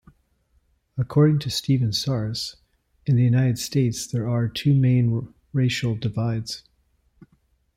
According 0.97 1.37
to 1.41 1.51
Stephen 1.51 1.93
Saris, 1.93 2.55
in 3.05 3.17
the 3.17 3.23
United 3.23 3.59
States 3.59 4.07
there 4.07 4.27
are 4.27 4.47
two 4.47 4.73
main 4.73 5.31
racial 5.53 5.93
divides. 5.93 6.63